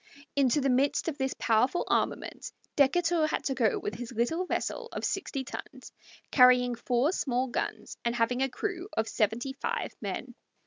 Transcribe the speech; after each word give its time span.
Into 0.35 0.61
the 0.61 0.69
midst 0.71 1.07
of 1.09 1.19
this 1.19 1.35
powerful 1.37 1.85
armament 1.87 2.51
Decatur 2.75 3.27
had 3.27 3.43
to 3.43 3.53
go 3.53 3.77
with 3.77 3.93
his 3.93 4.11
little 4.11 4.47
vessel 4.47 4.87
of 4.93 5.05
sixty 5.05 5.43
tons, 5.43 5.91
carrying 6.31 6.73
four 6.73 7.11
small 7.11 7.45
guns 7.45 7.97
and 8.03 8.15
having 8.15 8.41
a 8.41 8.49
crew 8.49 8.89
of 8.97 9.07
seventy 9.07 9.53
five 9.53 9.93
men. 10.01 10.33